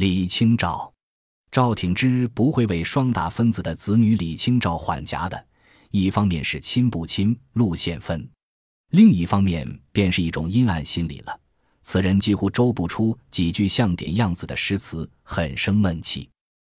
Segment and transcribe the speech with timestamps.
[0.00, 0.90] 李清照，
[1.52, 5.46] 赵挺之不会为双打分子的子女李清照缓颊的。
[5.90, 8.18] 一方面是亲不亲，路线分；
[8.92, 11.38] 另一方面便是一种阴暗心理了。
[11.82, 16.26] 此人几乎周不出几句像点样子的诗词，很生闷气。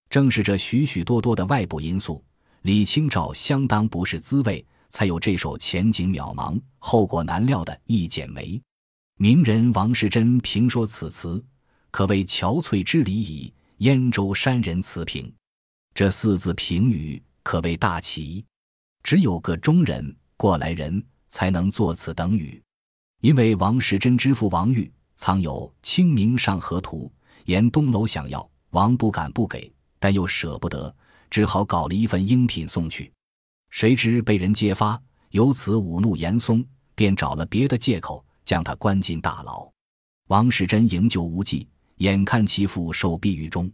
[0.09, 2.23] 正是这许许多多的外部因素，
[2.63, 8.45] 李清照相当不是滋味，才有这首前景渺茫、后果难料的《一剪梅》。
[9.17, 11.45] 名人王士祯评说此词，
[11.91, 13.53] 可谓憔悴之理矣。
[13.77, 15.33] 燕州山人词评，
[15.95, 18.45] 这四字评语可谓大奇。
[19.01, 22.61] 只有个中人、过来人才能作此等语，
[23.21, 27.11] 因为王士祯之父王玉藏有《清明上河图》，
[27.45, 30.95] 言东楼想要，王不敢不给，但又舍不得，
[31.31, 33.11] 只好搞了一份应品送去。
[33.71, 36.63] 谁知被人揭发，由此侮怒严嵩，
[36.93, 39.67] 便找了别的借口将他关进大牢。
[40.27, 41.67] 王士祯营救无忌，
[42.01, 43.71] 眼看其父受毙狱中，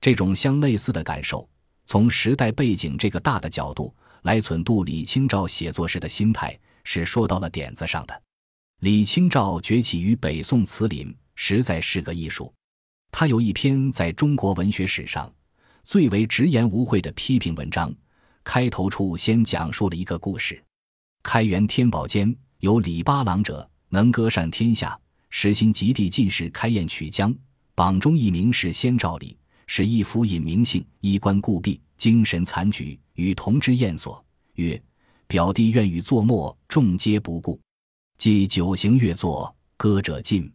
[0.00, 1.46] 这种相类似的感受，
[1.84, 3.94] 从时代背景这个大的角度。
[4.22, 8.22] 来忖度李清照写作时的心态是说到了点子上的。
[8.80, 12.52] 李清照崛起于北宋词林，实在是个艺术。
[13.12, 15.30] 他有一篇在中国文学史上
[15.84, 17.94] 最为直言无讳的批评文章，
[18.42, 20.62] 开头处先讲述了一个故事：
[21.22, 24.98] 开元天宝间，有李八郎者，能歌善天下，
[25.30, 27.32] 时心极地进士开宴曲江，
[27.78, 32.98] 榜中一名是先兆礼，是一夫隐名姓，衣冠固敝，精神残局。
[33.14, 34.82] 与同之宴所曰
[35.28, 37.56] ：“表弟愿与作墨，众皆不顾。
[38.16, 40.52] 既九行乐作，歌者尽。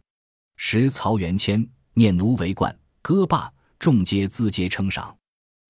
[0.58, 5.16] 时曹元谦念奴为冠，歌罢，众皆自皆称赏。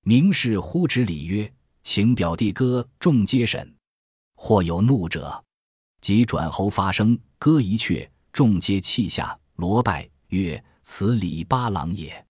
[0.03, 1.49] 名士呼之礼曰
[1.85, 3.73] ：‘请表弟歌。’众皆审。
[4.35, 5.45] 或有怒者，
[6.01, 12.25] 即转喉发声，歌一阙，众皆泣下，罗拜曰：‘此李八郎也。’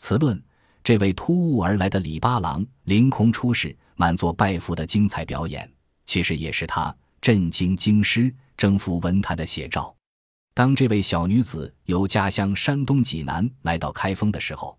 [0.00, 0.42] 此论
[0.82, 5.68] 这位突兀而来的李八郎凌空出世。”满座拜服的精彩表演，
[6.06, 9.92] 其实也是他震惊京师、征服文坛的写照。
[10.54, 14.78] 当这位小女子由家乡山东济南来到开封的时候，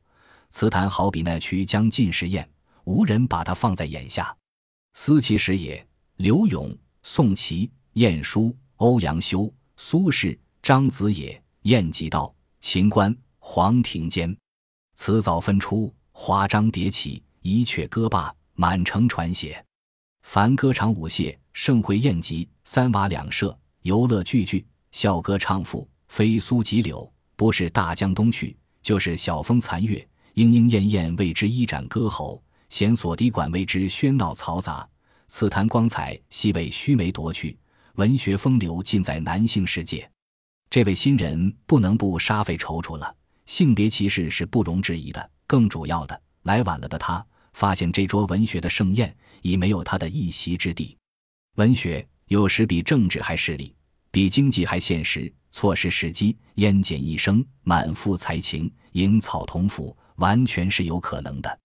[0.51, 2.49] 词坛好比那曲江尽时宴，
[2.85, 4.33] 无人把她放在眼下。
[4.93, 5.85] 思其时也，
[6.15, 6.73] 柳永、
[7.03, 14.35] 宋祁、晏殊、欧阳修、苏轼、张子野、晏几道、秦观、黄庭坚，
[14.95, 18.33] 词藻纷出，华章叠起，一阙歌罢。
[18.53, 19.63] 满城传写，
[20.23, 34.85] 凡歌场舞榭、盛会宴集、三瓦两舍、游乐聚聚、笑歌唱赋，飞苏急柳，不是大江东去，就是晓风残月，莺莺燕燕为之一展歌喉，弦索笛管为之喧闹嘈杂。
[35.29, 37.57] 此坛光彩悉为须眉夺去，
[37.95, 40.11] 文学风流尽在男性世界。
[40.69, 43.15] 这位新人不能不煞费踌躇了，
[43.47, 45.29] 性别歧视是不容置疑的。
[45.47, 47.25] 更主要的，来晚了的他。
[47.53, 50.95] 发现这桌文学的盛宴已没有他的一席之地。
[51.55, 53.75] 文学有时比政治还势利，
[54.11, 55.33] 比经济还现实。
[55.51, 61.59] 错失时机，烟减一生，满腹才情，引草同腐，完全是有可能的。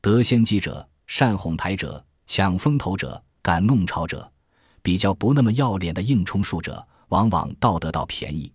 [0.00, 4.32] 得先机者，善哄抬者，抢风头者，敢弄潮者，
[4.80, 8.52] 比较不那么要脸的硬充数者，往往倒得到便宜。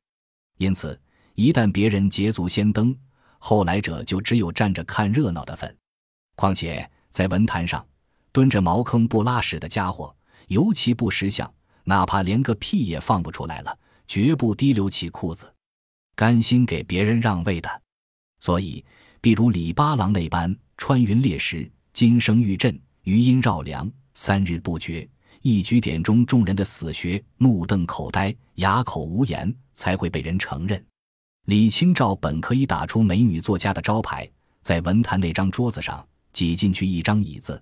[0.57, 0.99] 因此，
[1.33, 2.93] 一旦别人捷足先登，
[3.37, 5.73] 后来者就只有站着看热闹的份。
[6.35, 7.85] 况且在文坛上，
[8.33, 10.13] 蹲着茅坑不拉屎的家伙
[10.47, 11.49] 尤其不识相，
[11.85, 15.53] 哪怕连个屁也放不出来了，绝不提溜起裤子，
[16.13, 17.81] 甘心给别人让位的。
[18.41, 18.83] 所以，
[19.21, 25.07] 比如李八郎那般穿云裂石、金声玉振、余音绕梁、三日不绝，
[25.41, 30.83] 一举点中众人的死穴，目瞪口呆、哑口无言，才会被人承认。
[31.45, 34.29] 李清照本可以打出美女作家的招牌，
[34.61, 36.05] 在文坛那张桌子上。
[36.31, 37.59] 挤进去一张椅子，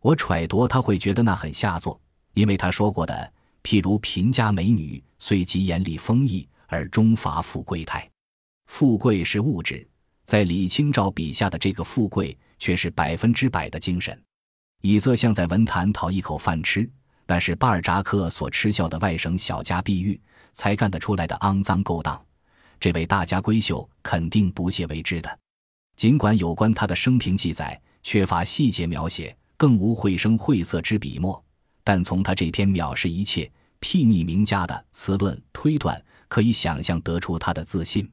[0.00, 2.00] 我揣度他会觉得那很下作，
[2.32, 8.10] 因为他说过的，譬如贫家美女虽极严厉丰溢，而终乏富贵态。
[8.66, 9.86] 富贵是物质，
[10.24, 14.18] 在李清照笔下的这个富贵却是百分之百的精神。
[14.80, 16.90] 以色像在文坛讨一口饭吃，
[17.28, 20.20] 那是巴尔扎克所嗤笑的外省小家碧玉
[20.52, 22.20] 才干得出来的肮脏勾当。
[22.80, 25.38] 这位大家闺秀肯定不屑为之的。
[25.94, 27.80] 尽管有关他的生平记载。
[28.04, 31.44] 缺乏细节描写，更无绘声绘色之笔墨，
[31.84, 33.50] 但从他这篇藐视一切、
[33.82, 38.10] 睥睨名家的词论推断，可以想象得出他的自信。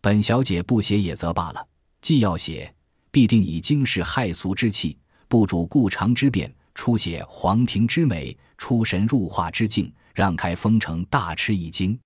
[0.00, 1.64] 本小姐不写也则罢了，
[2.00, 2.74] 既要写，
[3.12, 11.98] 必定以惊世骇俗之气，不主故常之变，出写皇庭之美，出神入化之境，让开封城大吃一惊。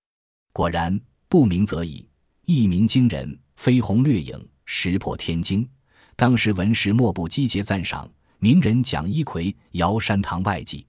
[0.52, 2.06] 果然，不鸣则已，
[2.44, 4.48] 一鸣惊人，飞鸿掠影。
[4.64, 5.68] 石破天惊。
[6.14, 8.08] 当时文士莫不击节赞赏，
[8.38, 10.86] 名人蒋一奎摇山堂外记，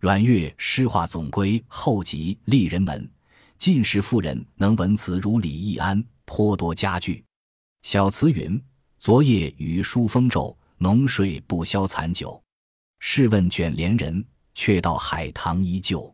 [0.00, 3.10] 阮岳诗画总归后集丽人门。
[3.58, 7.24] 进士妇人能文辞如李易安，颇多佳句。
[7.82, 8.62] 小词云：
[8.98, 12.40] 昨夜雨疏风骤，浓睡不消残酒。
[13.00, 14.24] 试问卷帘人，
[14.58, 16.12] 却道海棠依旧。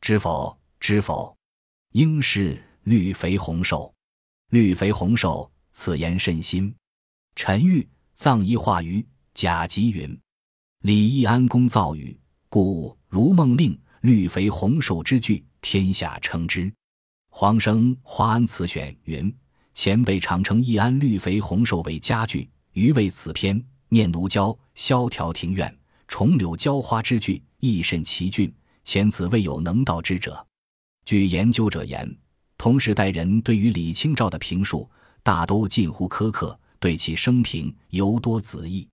[0.00, 0.58] 知否？
[0.80, 1.32] 知否？
[1.92, 3.94] 应是绿肥红瘦。
[4.50, 6.74] 绿肥红瘦，此言甚心。
[7.36, 10.20] 陈玉葬仪化于贾吉云：
[10.80, 12.18] 李易安公造语，
[12.48, 16.72] 故如梦令绿肥红瘦之句，天下称之。
[17.30, 19.32] 黄生《华安词选》云：
[19.74, 25.72] 前辈常称易安绿肥红瘦为佳句，余为此篇念奴娇萧条庭院，
[26.08, 28.52] 重柳浇花之句，亦甚奇俊。
[28.84, 30.46] 前此未有能道之者。
[31.04, 32.16] 据研究者言，
[32.56, 34.88] 同时代人对于李清照的评述，
[35.22, 38.88] 大都近乎苛刻，对其生平尤多子义。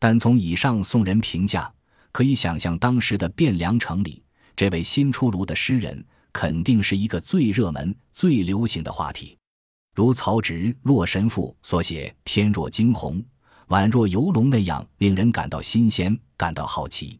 [0.00, 1.72] 但从以上宋人评价，
[2.10, 4.22] 可以想象当时的汴梁城里，
[4.56, 9.38] 这位新出炉的诗人，肯定是一个最热门、最流行的话题。
[9.94, 13.20] 如曹植《洛神赋》所写“翩若惊鸿，
[13.68, 17.18] 宛若游龙”那样，令人感到新鲜，感到好奇。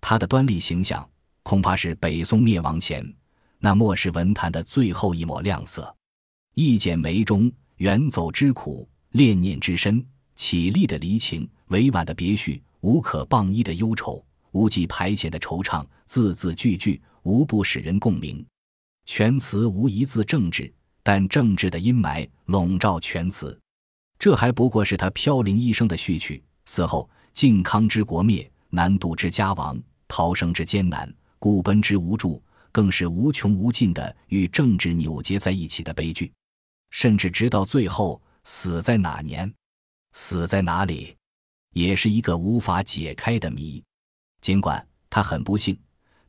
[0.00, 1.08] 他的端丽形象。
[1.44, 3.04] 恐怕是北宋灭亡前
[3.58, 5.92] 那末世文坛的最后一抹亮色。
[6.54, 10.06] 一剪梅中远走之苦，恋念之深，
[10.36, 18.46] 绮丽的离情，委婉的别绪，无可傍依的忧愁，无计排遣的惆怅，字字句句无不使人共鸣。
[19.04, 20.72] 全词无一字政治，
[21.02, 23.58] 但政治的阴霾笼罩全词。
[24.22, 26.40] 这还不过是他飘零一生的序曲。
[26.66, 29.76] 死后，靖康之国灭，南渡之家亡，
[30.06, 31.12] 逃生之艰难。
[31.40, 32.40] 故奔之无助，
[32.70, 36.32] 更是无穷无尽的与政治扭结在一起的悲剧，
[36.92, 39.52] 甚至直到最后死在哪年，
[40.12, 41.16] 死在哪里，
[41.72, 43.82] 也是一个无法解开的谜。
[44.40, 45.76] 尽管他很不幸，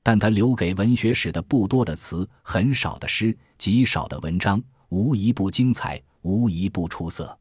[0.01, 7.37] 但他留给文学史的不多的词、很少的诗、极少的文章，无一不精彩，无一不出色，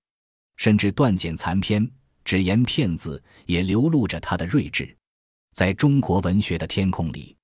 [0.56, 1.88] 甚至断简残篇、
[2.24, 4.96] 只言片字，也流露着他的睿智。
[5.52, 7.36] 在中国文学的天空里。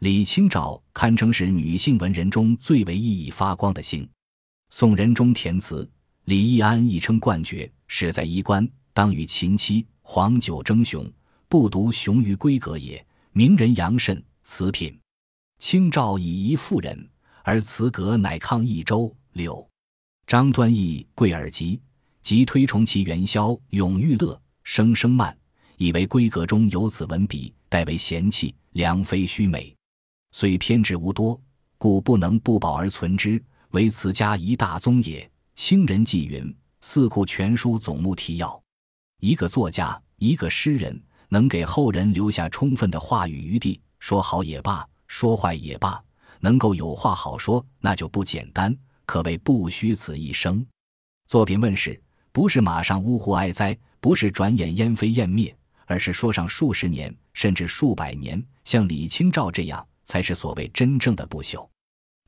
[0.00, 4.06] 李清照堪称是女性文人中最为熠熠发光的星。
[4.70, 5.88] 宋仁宗填词，
[6.24, 11.10] 李易安亦称冠绝，始在衣冠，当与秦妻黄酒争雄，
[11.48, 13.04] 不独雄于闺阁也。
[13.32, 14.96] 名人杨慎词品，
[15.58, 17.08] 清照以一妇人，
[17.42, 19.66] 而词格乃抗益州柳。
[20.26, 21.80] 张端义贵耳疾，
[22.24, 25.36] 即推崇其元宵永遇乐，声声慢，
[25.76, 29.76] 以为闺阁中有此文笔，代为嫌弃，良非虚美。
[30.32, 31.38] 虽偏执无多，
[31.76, 33.40] 故不能不保而存之，
[33.72, 35.30] 为此家一大宗也。
[35.54, 36.42] 清人纪云：
[36.80, 38.48] 《四库全书总目提要》。
[39.20, 40.98] 一个作家，一个诗人，
[41.28, 46.02] 能给后人留下充分的话语余地，说好也罢，说坏也罢，
[46.40, 48.74] 能够有话好说，那就不简单，
[49.04, 50.66] 可谓不虚此一生。
[51.26, 52.02] 作品问世，
[52.34, 59.86] 不是马上呜呼哀哉，不是转眼烟飞烟灭，而是说上数十年，甚至数百年，像李清照这样。
[60.06, 61.66] 才是所谓真正的不朽。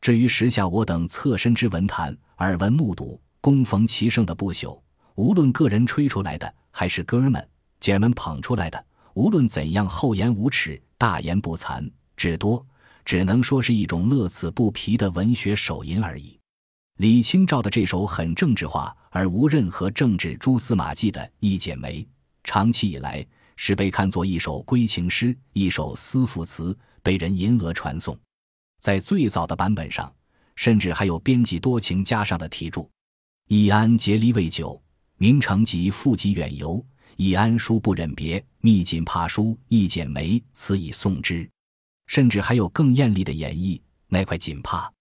[0.01, 4.81] 至于时下我等侧身之文坛，耳闻目睹、恭逢其盛的不朽，
[5.15, 7.49] 无论个人吹出来的，还是哥们
[7.79, 8.83] 姐们捧出来的，
[9.13, 11.87] 无论怎样厚颜无耻、大言不惭，
[12.17, 12.65] 至多
[13.05, 16.36] 只能说是一种乐此不疲的文学手淫而已。
[16.97, 22.03] 李清照的这首很政治化而无任何政治蛛丝马迹的《一剪梅》，
[22.43, 23.25] 长期以来
[23.57, 26.77] 是被看作一首闺情诗，一首思妇词。
[27.03, 28.19] 被人吟额传颂，
[28.81, 30.13] 在最早的版本上，
[30.57, 32.91] 甚至还有编辑多情加上的题注
[33.47, 34.83] ：“易安结离未久，
[35.17, 36.85] 明成即复及远游。
[37.15, 41.49] 易安书不忍别，密锦帕书一剪梅，此以送之。”
[42.11, 44.93] 甚至还有更艳丽的演绎：那块锦帕，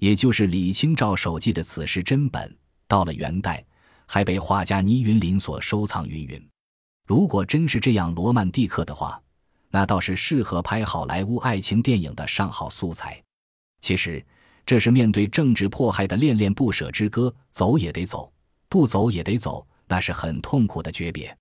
[0.00, 2.54] 也就是李清照手记的此诗真本，
[2.88, 3.64] 到了元代
[4.06, 6.08] 还被画家倪云林所收藏。
[6.08, 6.48] 云云，
[7.06, 9.22] 如果真是这样罗曼蒂克的话。
[9.72, 13.22] 那倒是适合拍好莱坞爱情电影的上好素材。
[13.80, 14.20] 其实，
[14.66, 18.32] 这是面对政治迫害的恋恋不舍之歌，走也得走，
[18.68, 21.32] 不走也得走，那是很痛苦的诀别。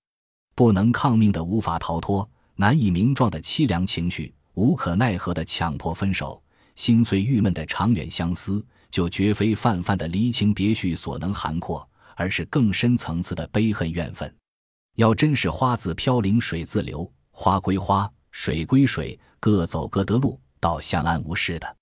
[0.53, 6.39] 不能抗命的无法逃脱，难以名状的凄凉情绪，无可奈何的强迫分手，
[6.79, 14.33] 心碎郁闷的长远相思，就绝非泛泛的离情别绪所能涵括，而是更深层次的悲恨怨愤。
[14.95, 18.09] 要真是花自飘零水自流，花归花。
[18.31, 21.75] 水归水，各走各的路，倒相安无事的。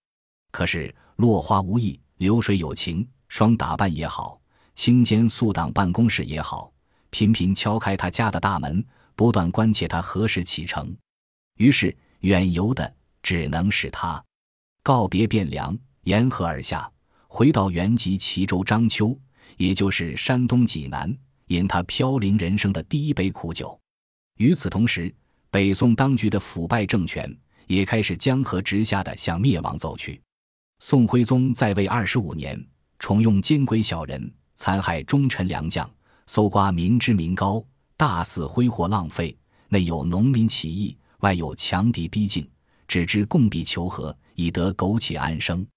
[0.52, 3.08] 可是落花无意，流水有情。
[3.28, 4.42] 双打扮也好，
[4.74, 6.74] 清监肃党办公室也好，
[7.12, 8.84] 频频敲开他家的大门，
[9.16, 10.92] 不断关切他何时启程。
[11.58, 14.24] 于是远游的只能是他。
[14.88, 16.90] 告别汴梁，沿河而下，
[17.28, 19.14] 回到原籍齐州章丘，
[19.58, 21.14] 也就是山东济南，
[21.48, 23.78] 饮他飘零人生的第一杯苦酒。
[24.38, 25.14] 与此同时，
[25.52, 30.22] 北宋当局的腐败政权也开始江河直下的向灭亡走去。
[30.80, 32.58] 宋徽宗在位二十五年，
[32.98, 35.92] 重用奸鬼小人，残害忠臣良将，
[36.28, 37.62] 搜刮民脂民膏，
[37.98, 42.50] 大肆挥霍浪费，内有农民起义，外有强敌逼近，
[42.88, 45.68] 只知共避求和，以得苟且安生。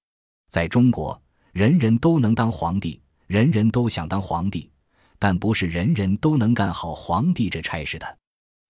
[0.50, 1.20] 在中国，
[1.52, 4.70] 人人都能当皇帝，人人都想当皇帝，
[5.18, 8.18] 但不是人人都能干好皇帝这差事的。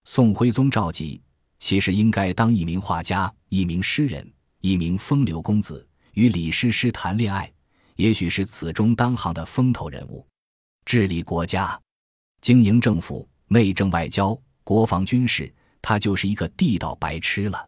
[0.05, 1.19] 宋徽宗赵佶
[1.59, 4.25] 其实应该当一名画家、一名诗人、
[4.61, 5.85] 一名风流公子。
[6.13, 7.51] 与李师师谈恋爱，
[7.97, 10.25] 也许是此中当行的风头人物。
[10.85, 11.79] 治理国家、
[12.39, 17.67] 经营政府、内政外交、国防军事，他就是一个地道白痴了。